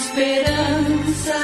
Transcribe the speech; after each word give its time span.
esperança 0.00 1.40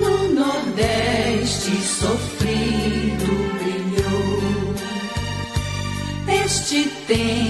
no 0.00 0.32
Nordeste 0.32 1.72
sofrido 1.82 3.32
brilhou. 3.58 4.74
Este 6.44 6.88
tempo 7.06 7.49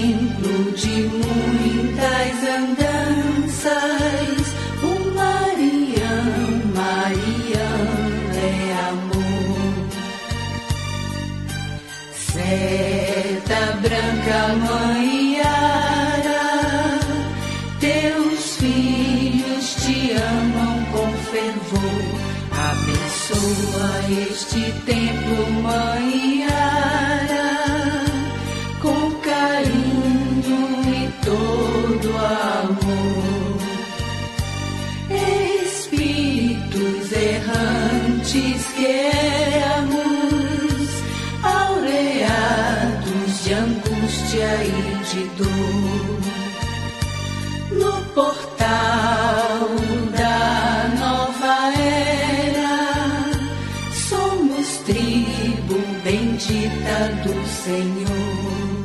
do 57.23 57.47
Senhor. 57.47 58.81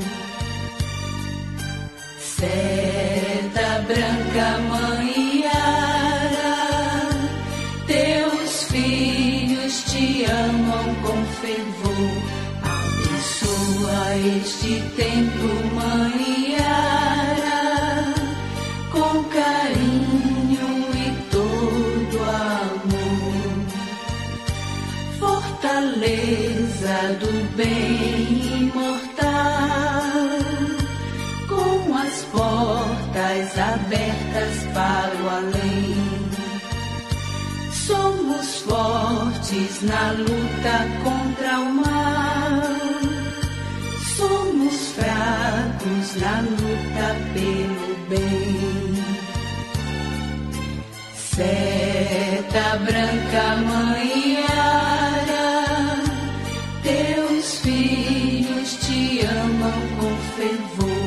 Na 39.82 40.10
luta 40.12 40.86
contra 41.04 41.58
o 41.60 41.70
mal, 41.74 42.62
somos 44.16 44.92
fracos 44.92 46.16
na 46.16 46.40
luta 46.40 47.14
pelo 47.34 47.96
bem. 48.08 49.04
Seta 51.14 52.78
branca, 52.86 53.56
mãe 53.68 54.44
ara, 54.48 56.02
teus 56.82 57.58
filhos 57.60 58.76
te 58.86 59.26
amam 59.26 59.80
com 60.00 60.16
fervor. 60.36 61.06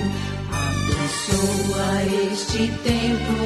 Abençoa 0.53 1.90
este 2.31 2.68
tempo 2.84 3.38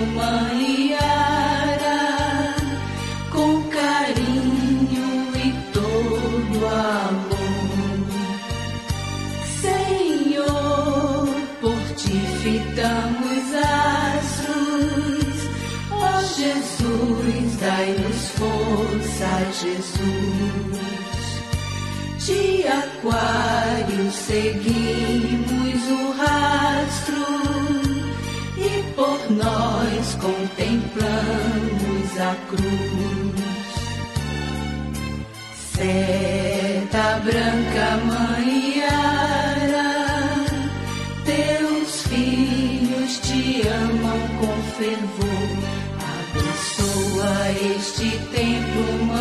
Dai-nos 17.63 18.29
força, 18.31 19.31
Jesus. 19.61 20.03
De 22.19 22.67
aquário 22.67 24.11
seguimos 24.11 25.81
o 25.89 26.11
rastro 26.11 27.25
e 28.57 28.83
por 28.95 29.31
nós 29.31 30.15
contemplamos 30.15 30.99
a 32.19 32.35
cruz. 32.49 33.43
Seta 35.73 37.21
branca, 37.23 37.97
mãe 38.05 38.83
teus 41.25 42.01
filhos 42.03 43.19
te 43.19 43.65
amam 43.67 44.19
com 44.39 44.53
fervor 44.77 45.12
este 47.63 48.09
tempo 48.35 49.12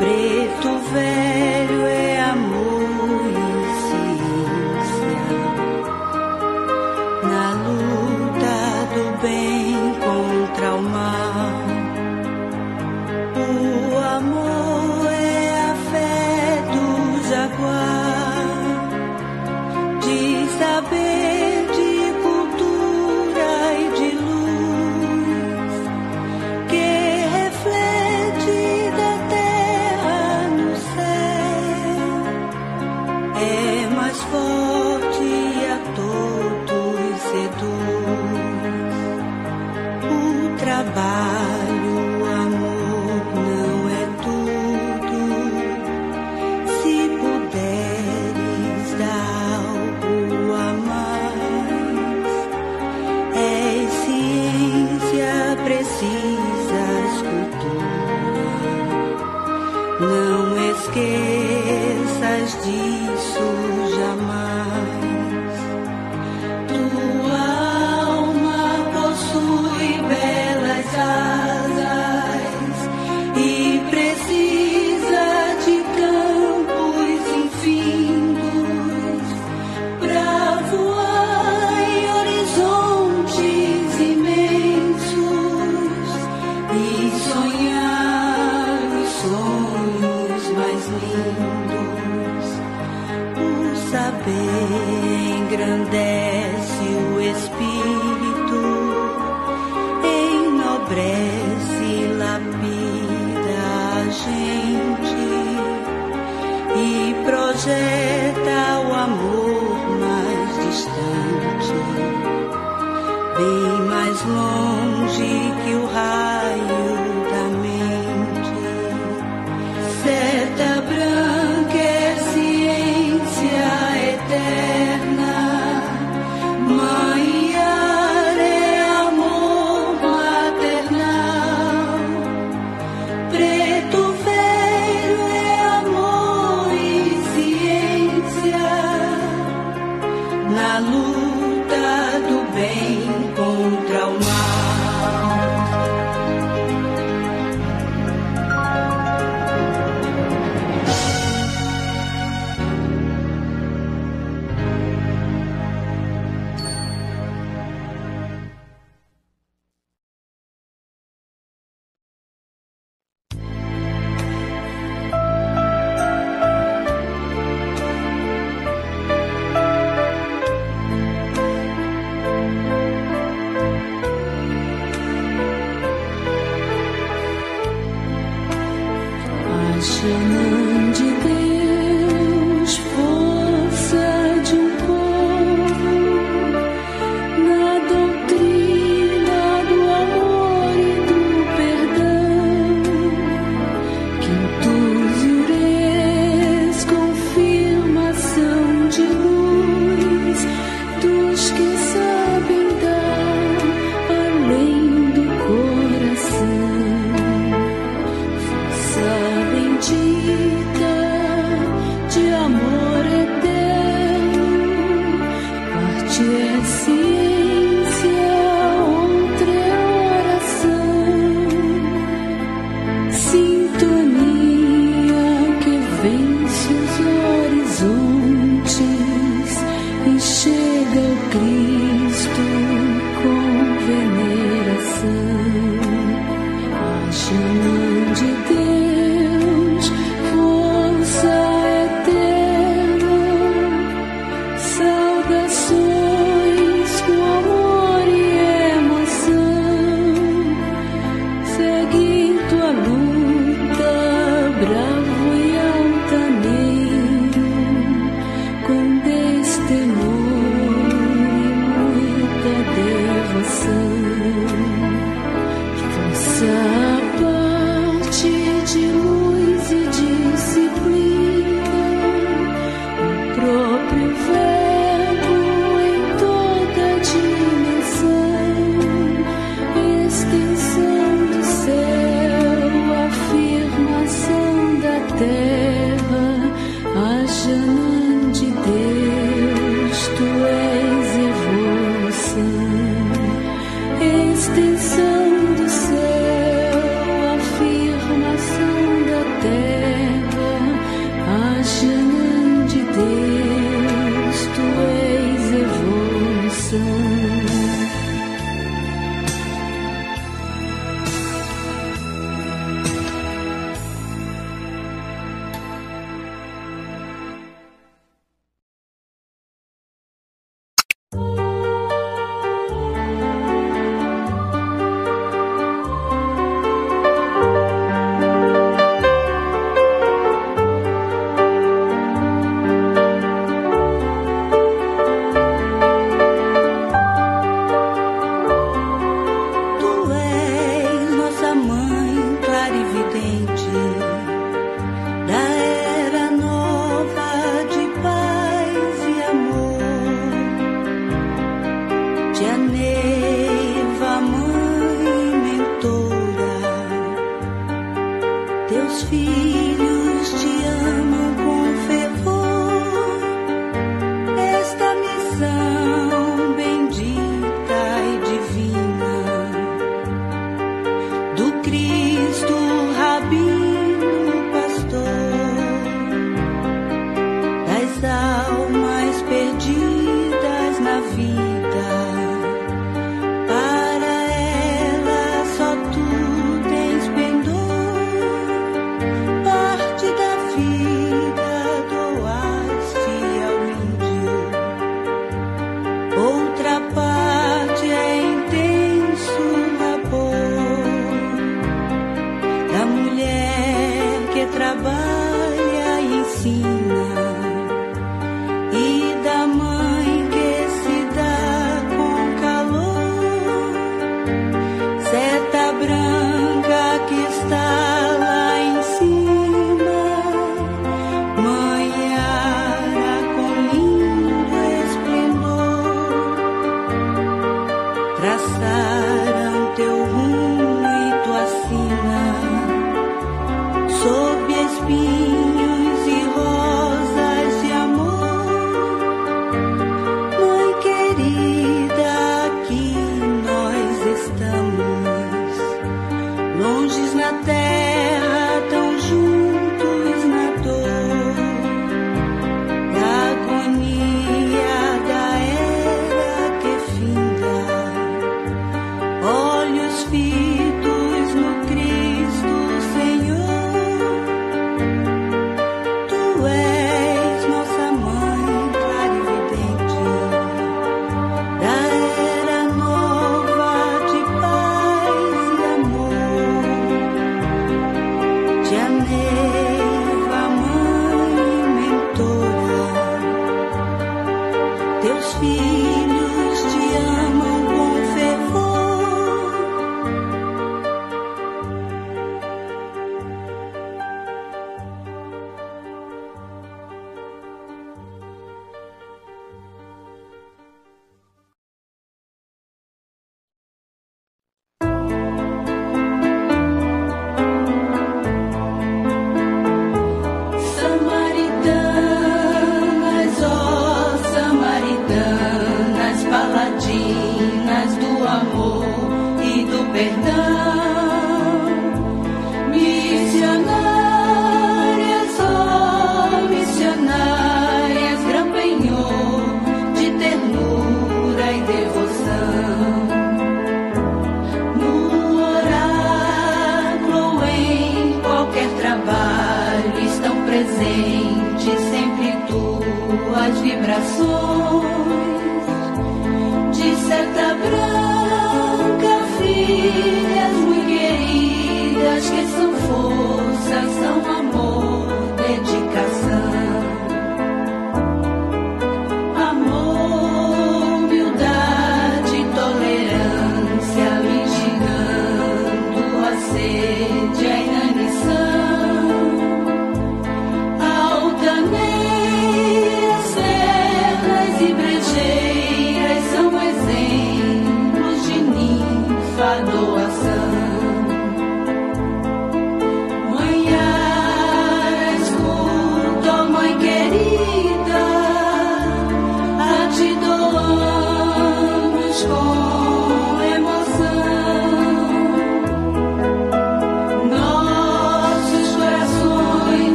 preto 0.00 0.78
velho 0.94 1.86
é 1.86 2.19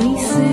你 0.00 0.49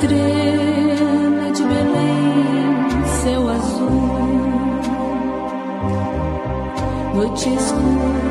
estrela 0.00 1.52
de 1.52 1.62
Belém, 1.62 3.06
seu 3.22 3.48
azul, 3.50 3.90
noite 7.14 7.54
escura. 7.54 8.29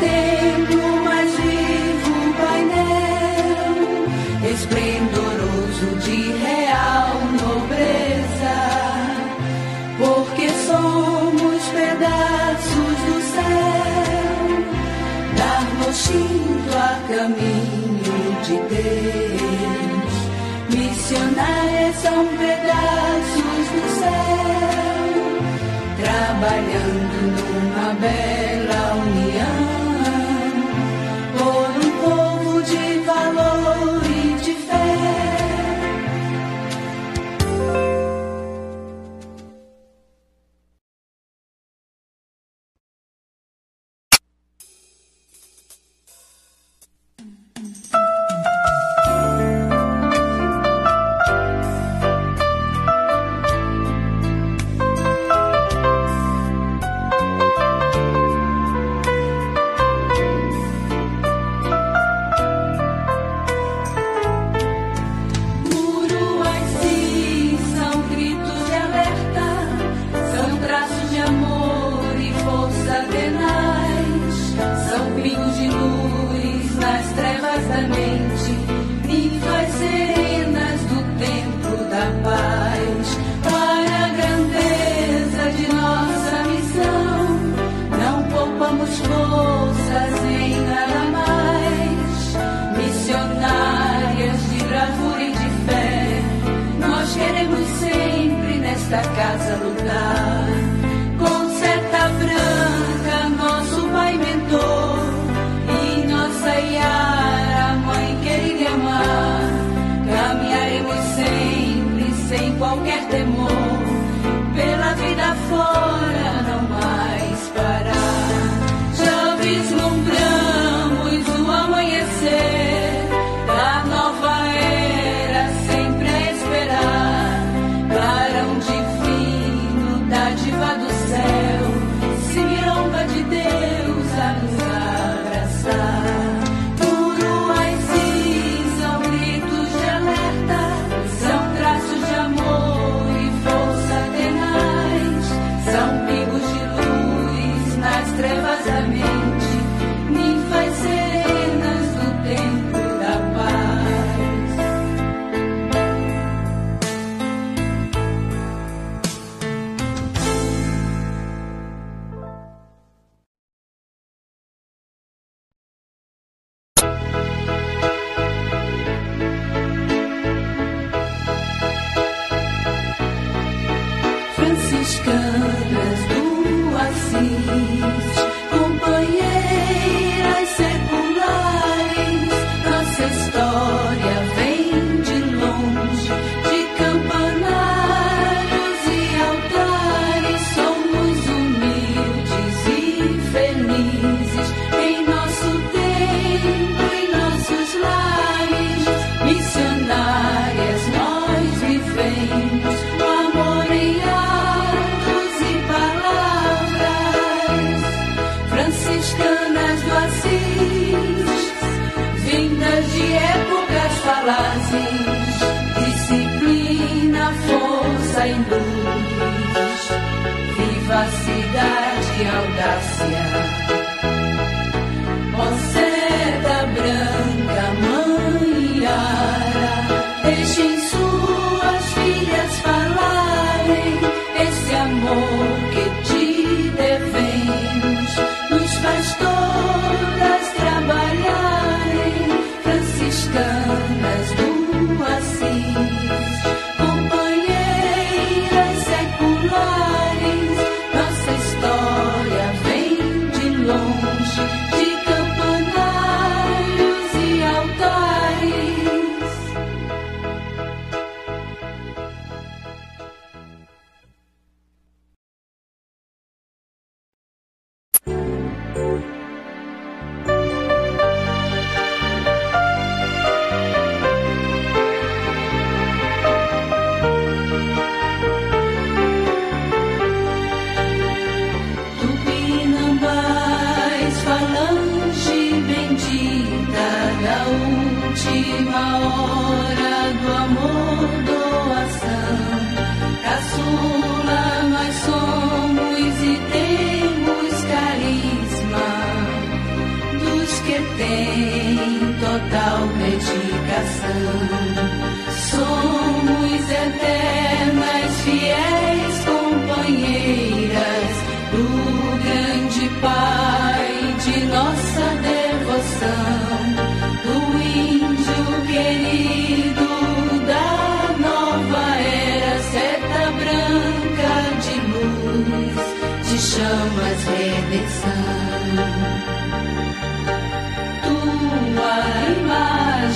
Tempo 0.00 0.80
mais 1.04 1.30
vivo 1.36 2.14
painel, 2.40 3.76
esplendoroso 4.50 5.88
de 6.02 6.32
real 6.32 7.10
nobreza, 7.38 8.58
porque 9.98 10.48
somos 10.66 11.62
pedaços 11.68 12.96
do 13.06 13.18
céu, 13.34 14.48
dar-nos 15.36 16.00
a 16.74 16.98
caminho 17.12 18.20
de 18.44 18.56
Deus. 18.74 20.14
Missionários 20.70 21.96
são 21.96 22.26
pedaços 22.38 23.66
do 23.74 23.84
céu, 24.00 25.34
trabalhando 26.00 27.16
numa 27.36 27.92
bela 28.00 28.39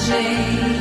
shame. 0.06 0.73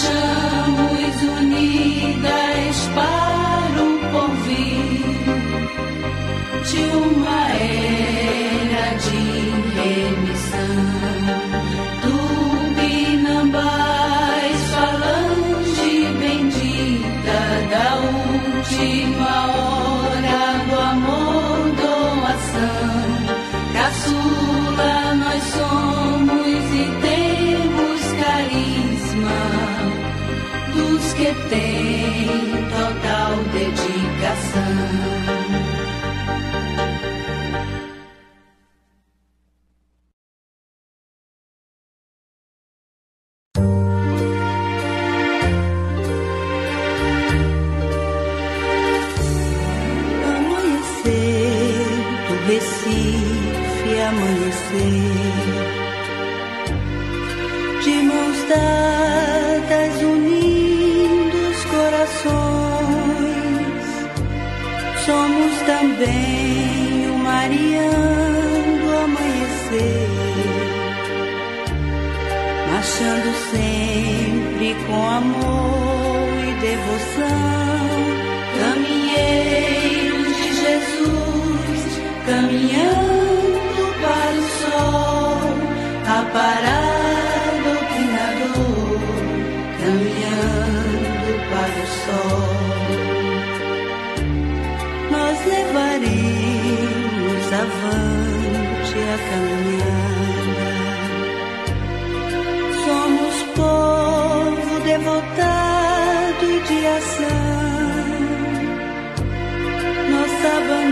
Marchamos 0.00 1.22
unidas 1.22 2.88
para 2.94 3.82
um 3.82 3.98
convite. 4.12 5.20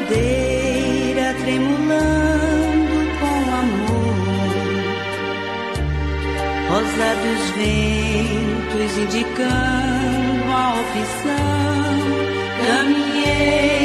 bandeira 0.08 1.34
tremulando 1.34 2.96
com 3.20 3.38
amor, 3.60 4.16
rosa 6.70 7.10
dos 7.22 7.42
ventos 7.50 8.92
indicando 8.98 10.52
a 10.52 10.56
opção. 10.80 11.38
Caminhei. 12.66 13.77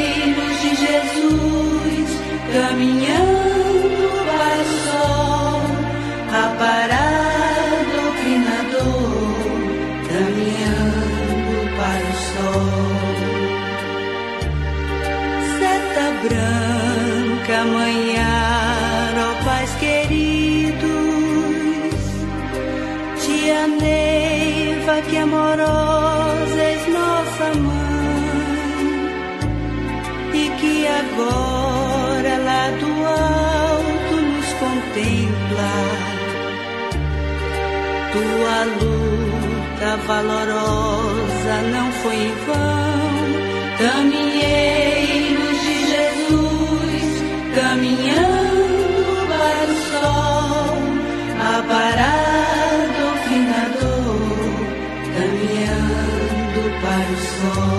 Valorosa 39.96 41.62
não 41.72 41.92
foi 41.92 42.14
em 42.16 42.34
vão, 42.46 43.24
caminheiros 43.78 45.60
de 45.62 45.76
Jesus, 45.92 47.06
caminhando 47.54 49.26
para 49.28 49.70
o 49.70 49.76
sol, 49.92 50.76
aparado 51.56 53.04
finador, 53.28 54.48
caminhando 55.16 56.62
para 56.82 57.08
o 57.12 57.18
sol. 57.38 57.74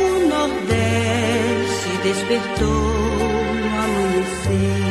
O 0.00 0.08
Nordeste 0.28 1.92
despertou 2.02 2.86
no 3.60 3.68
amanhecer 3.84 4.84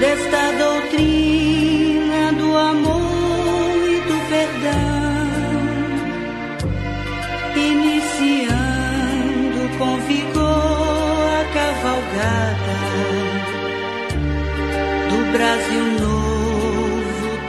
desta 0.00 0.40
doutrina 0.58 0.81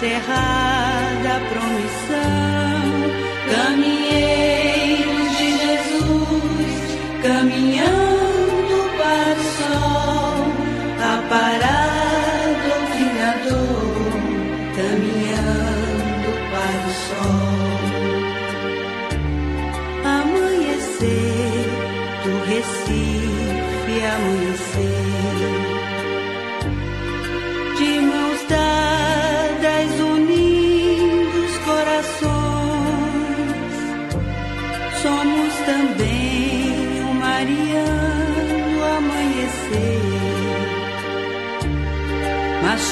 terra 0.04 0.53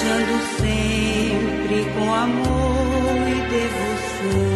marchando 0.02 0.42
sempre 0.58 1.86
com 1.94 2.14
amor 2.14 3.28
e 3.28 3.42
devoção. 3.50 4.51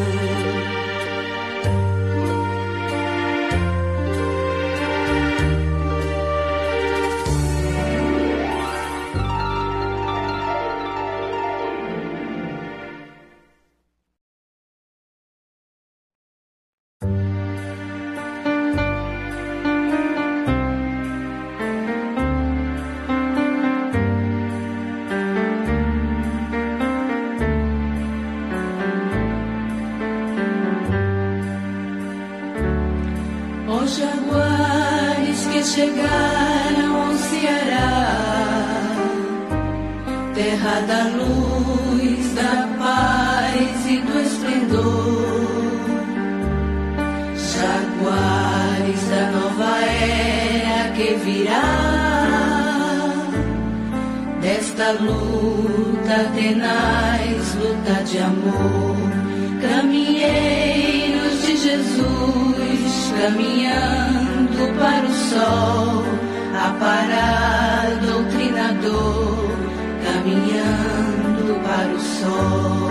Jaguares 34.05 35.41
que 35.51 35.63
chegaram 35.63 36.91
ao 37.03 37.13
Ceará, 37.17 38.87
terra 40.33 40.79
da 40.87 41.03
luz, 41.17 42.33
da 42.33 42.67
paz 42.77 43.85
e 43.87 43.97
do 44.07 44.19
esplendor. 44.19 45.25
Jaguares 47.53 49.01
da 49.09 49.23
nova 49.31 49.73
era 49.81 50.91
que 50.95 51.09
virá, 51.25 51.67
desta 54.41 54.91
luta 54.91 56.17
tenaz, 56.35 57.55
luta 57.55 58.03
de 58.03 58.17
amor. 58.19 58.95
Caminheiros 59.61 61.41
de 61.43 61.57
Jesus, 61.57 62.54
caminhando 63.21 64.63
para 64.77 65.05
o 65.05 65.13
sol, 65.13 66.03
aparar 66.53 67.87
doutrinador, 68.05 69.49
caminhando 70.03 71.59
para 71.63 71.93
o 71.93 71.99
sol. 71.99 72.89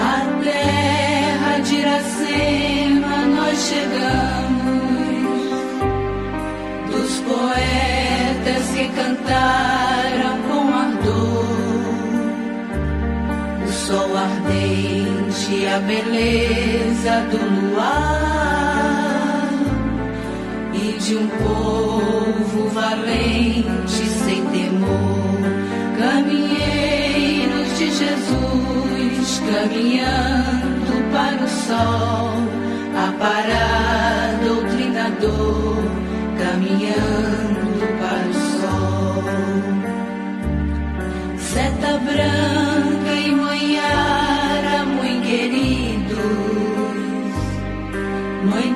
A 0.00 0.42
terra 0.42 1.58
de 1.60 1.74
Iracema 1.76 3.16
nós 3.36 3.58
chegamos, 3.68 4.72
dos 6.90 7.12
poetas 7.20 8.64
que 8.74 8.88
cantaram 8.88 10.34
com 10.48 10.74
ardor 10.74 11.42
o 13.64 13.68
sol 13.70 14.16
ardente, 14.16 15.21
a 15.34 15.78
beleza 15.78 17.26
do 17.30 17.38
luar 17.72 17.88
e 20.74 20.98
de 20.98 21.16
um 21.16 21.26
povo 21.26 22.68
valente 22.68 24.06
sem 24.26 24.44
temor, 24.48 25.40
caminheiros 25.98 27.78
de 27.78 27.86
Jesus, 27.92 29.42
caminhando 29.50 30.94
para 31.10 31.42
o 31.42 31.48
sol, 31.48 32.34
aparar 32.94 34.38
doutrinador, 34.44 35.82
caminhando 36.38 37.71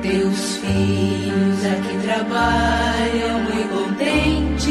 Teus 0.04 0.58
filhos 0.58 1.66
aqui 1.66 1.98
trabalham 2.04 3.40
muito 3.44 3.70
contentes, 3.74 4.70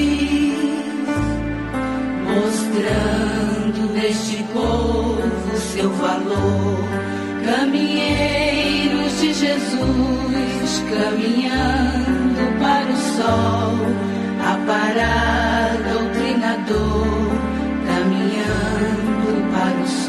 mostrando 2.25 3.93
neste 3.95 4.45
povo 4.53 5.57
seu 5.75 5.91
valor. 5.91 6.79
Caminheiros 7.45 9.21
de 9.21 9.35
Jesus, 9.35 10.85
caminhando 10.91 12.43
para 12.61 12.91
o 12.93 12.97
sol, 13.17 13.75
aparar 14.41 15.48
doutrinador, 15.48 15.48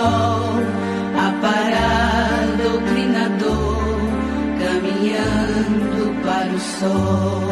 sol, 0.00 0.62
aparado 1.28 2.56
doutrinador, 2.62 4.00
caminhando 4.62 6.04
para 6.24 6.52
o 6.54 6.60
sol. 6.60 7.42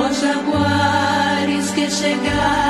Os 0.00 0.20
jaguares 0.20 1.70
que 1.70 1.90
chegaram 1.90 2.61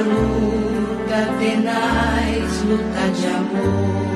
luta 0.00 1.20
tenaz, 1.38 2.64
luta 2.64 3.08
de 3.18 3.26
amor. 3.26 4.07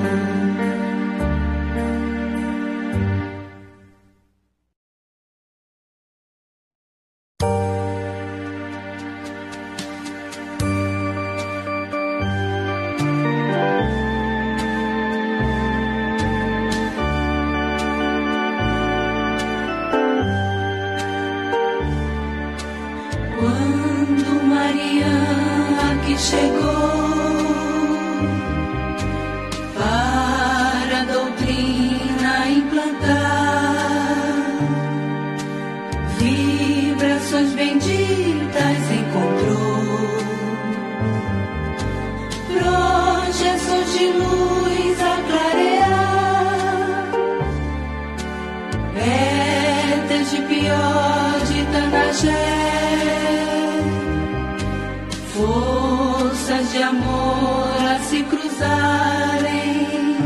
Cruzarem 58.25 60.17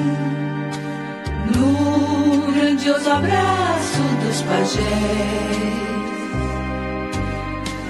no 1.55 2.53
grandioso 2.53 3.11
abraço 3.11 4.03
dos 4.25 4.43
pajés. 4.43 5.77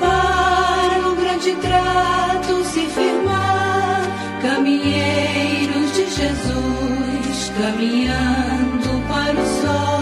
Para 0.00 1.08
o 1.08 1.16
grande 1.16 1.54
trato 1.56 2.64
se 2.64 2.86
firmar, 2.86 4.02
caminheiros 4.42 5.92
de 5.94 6.06
Jesus, 6.10 7.52
caminhando 7.58 9.02
para 9.08 9.40
o 9.40 9.46
sol, 9.60 9.95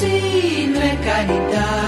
lei 0.00 0.68
de 1.26 1.87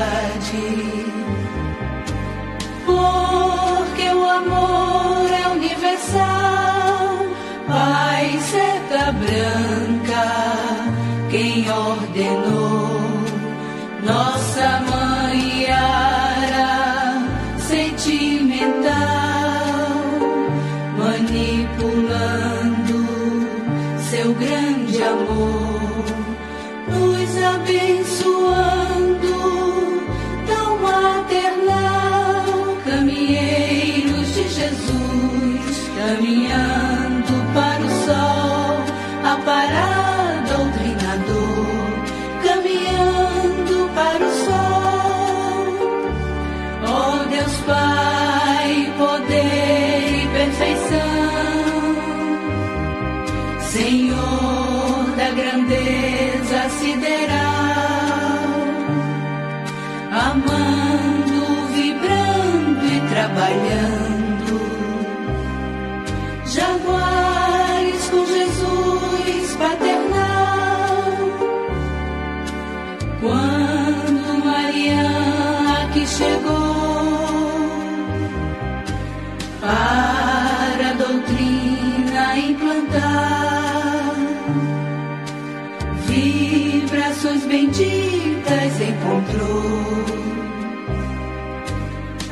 benditas 87.80 88.80
encontrou. 88.80 89.62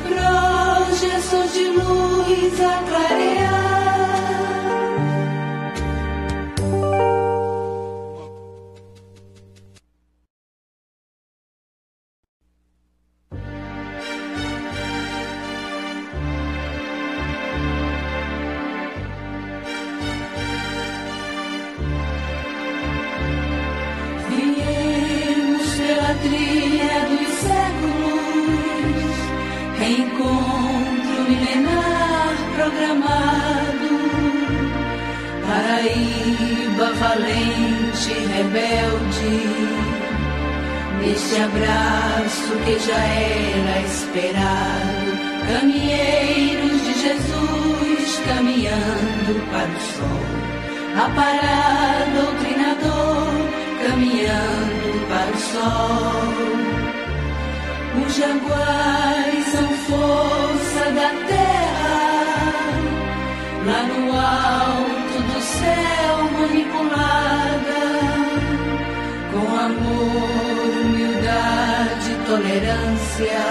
Projeções 0.03 1.53
de 1.53 1.67
luz 1.69 2.61
a. 2.61 3.28
reencontro 29.89 31.23
milenar 31.27 32.35
programado. 32.55 33.89
Paraíba 35.47 36.93
valente, 36.93 38.13
rebelde, 38.33 39.37
neste 40.99 41.35
abraço 41.41 42.51
que 42.65 42.79
já 42.79 43.03
era 43.03 43.81
esperado. 43.81 45.09
Caminheiros 45.51 46.83
de 46.83 46.93
Jesus 47.01 48.21
caminhando 48.27 49.49
para 49.51 49.67
o 49.67 49.79
sol 49.95 50.39
aparar 51.01 52.05
doutrinador, 52.13 53.31
caminhando 53.81 55.07
para 55.07 55.31
o 55.31 55.39
sol. 55.39 56.78
Os 58.05 58.15
jaguares 58.15 59.45
são 59.47 59.67
força 59.87 60.91
da 60.91 61.09
terra, 61.27 62.71
lá 63.65 63.83
no 63.83 64.11
alto 64.13 65.17
do 65.33 65.41
céu 65.41 66.15
manipulada, 66.39 67.81
com 69.31 69.45
amor, 69.57 70.69
humildade, 70.85 72.09
tolerância, 72.25 73.43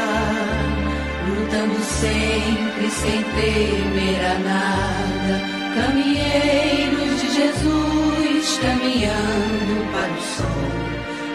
lutando 1.29 1.81
sempre 1.83 2.91
sem 2.91 3.23
temer 3.23 4.25
a 4.25 4.39
nada. 4.39 5.35
Caminheiros 5.75 7.21
de 7.21 7.29
Jesus 7.35 8.59
caminhando 8.63 9.75
para 9.93 10.13
o 10.13 10.23
sol, 10.37 10.69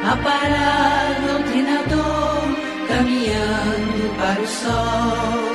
a 0.03 0.13
aparado, 0.13 1.27
doutrinador 1.27 2.62
caminhando 2.87 4.15
para 4.17 4.41
o 4.41 4.47
sol. 4.47 5.53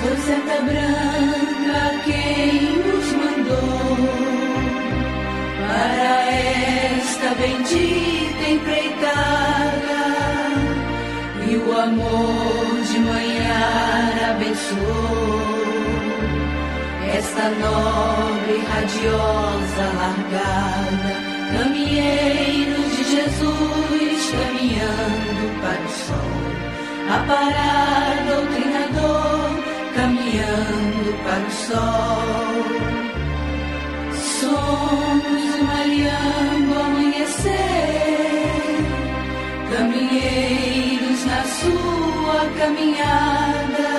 Foi 0.00 0.16
seta 0.16 0.62
branca 0.62 2.00
quem 2.04 2.78
nos 2.86 3.08
mandou 3.12 3.96
para 5.66 6.12
esta 6.32 7.34
bendita 7.34 8.44
empreitada 8.48 10.00
e 11.48 11.56
o 11.56 11.78
amor 11.78 12.82
de 12.90 12.98
manhã 13.00 14.30
abençoou 14.30 15.50
esta 17.12 17.48
nobre 17.50 18.56
radiosa 18.72 19.84
largada, 19.98 21.12
caminheiros 21.52 22.40
de 22.46 22.49
Jesus 23.10 24.30
caminhando 24.30 25.44
para 25.60 25.82
o 25.82 25.90
sol, 26.06 26.32
aparar 27.18 28.14
doutrinador 28.28 29.50
caminhando 29.96 31.10
para 31.24 31.44
o 31.44 31.50
sol. 31.50 32.64
Somos 34.40 35.44
malhando 35.66 36.72
amanhecer, 36.78 37.50
caminheiros 39.76 41.20
na 41.26 41.42
sua 41.58 42.40
caminhada, 42.60 43.90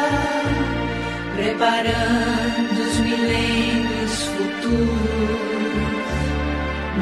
preparando 1.36 2.80
os 2.80 2.95
milênios 2.99 4.16
futuros, 4.24 5.61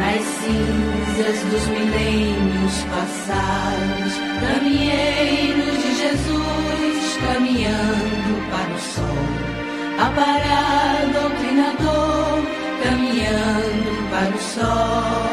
nas 0.10 0.26
cinzas 0.42 1.40
dos 1.52 1.68
milênios 1.68 2.76
passados, 2.90 4.14
caminheiros 4.42 5.78
de 5.84 5.92
Jesus 6.02 7.18
caminhando 7.28 8.34
para 8.50 8.74
o 8.74 8.80
sol, 8.80 9.28
aparar 10.00 11.06
doutrinador 11.14 12.42
caminhando 12.84 13.92
para 14.10 14.36
o 14.36 14.40
sol. 14.40 15.30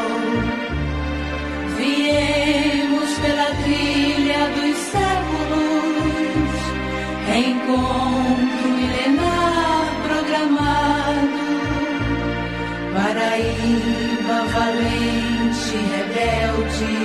Viemos 1.77 3.09
pela 3.19 3.49
trilha 3.63 4.41
dos 4.55 4.77
séculos, 4.93 6.57
reencontro 7.25 8.67
milenar 8.69 9.85
programado. 10.07 10.86
Paraíba 12.97 14.37
valente, 14.53 15.77
rebelde, 15.93 16.95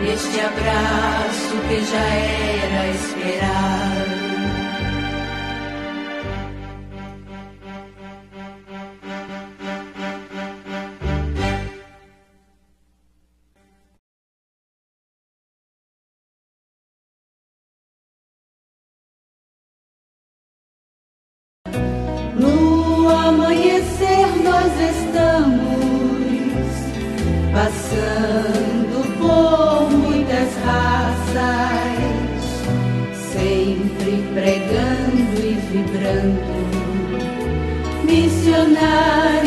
neste 0.00 0.40
abraço 0.40 1.54
que 1.68 1.78
já 1.84 2.06
era 2.64 2.88
esperado. 2.88 4.07
estamos 24.90 26.68
passando 27.52 28.98
por 29.18 29.90
muitas 29.90 30.48
raças, 30.64 31.98
sempre 33.32 34.12
pregando 34.34 35.38
e 35.38 35.52
vibrando, 35.70 36.56
missionários. 38.04 39.37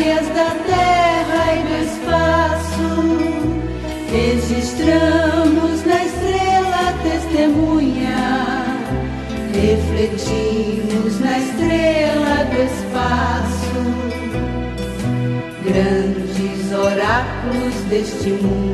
Soul. 18.04 18.72